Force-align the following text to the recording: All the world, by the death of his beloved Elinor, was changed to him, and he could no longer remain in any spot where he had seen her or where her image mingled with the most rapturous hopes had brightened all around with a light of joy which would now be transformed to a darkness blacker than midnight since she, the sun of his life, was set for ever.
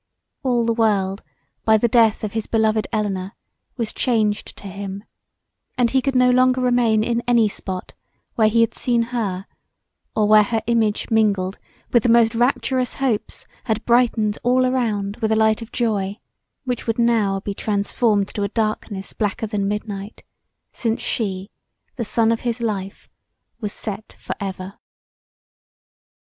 All 0.41 0.65
the 0.65 0.73
world, 0.73 1.21
by 1.63 1.77
the 1.77 1.87
death 1.87 2.23
of 2.23 2.31
his 2.31 2.47
beloved 2.47 2.87
Elinor, 2.91 3.33
was 3.77 3.93
changed 3.93 4.57
to 4.57 4.65
him, 4.67 5.03
and 5.77 5.91
he 5.91 6.01
could 6.01 6.15
no 6.15 6.31
longer 6.31 6.59
remain 6.59 7.03
in 7.03 7.21
any 7.27 7.47
spot 7.47 7.93
where 8.33 8.47
he 8.47 8.61
had 8.61 8.73
seen 8.73 9.03
her 9.13 9.45
or 10.15 10.27
where 10.27 10.41
her 10.41 10.63
image 10.65 11.11
mingled 11.11 11.59
with 11.91 12.01
the 12.01 12.09
most 12.09 12.33
rapturous 12.33 12.95
hopes 12.95 13.45
had 13.65 13.85
brightened 13.85 14.39
all 14.41 14.65
around 14.65 15.17
with 15.17 15.31
a 15.31 15.35
light 15.35 15.61
of 15.61 15.71
joy 15.71 16.17
which 16.63 16.87
would 16.87 16.97
now 16.97 17.39
be 17.39 17.53
transformed 17.53 18.27
to 18.29 18.41
a 18.41 18.47
darkness 18.49 19.13
blacker 19.13 19.45
than 19.45 19.67
midnight 19.67 20.23
since 20.73 20.99
she, 20.99 21.51
the 21.97 22.03
sun 22.03 22.31
of 22.31 22.39
his 22.39 22.59
life, 22.59 23.07
was 23.59 23.71
set 23.71 24.13
for 24.17 24.33
ever. 24.39 24.79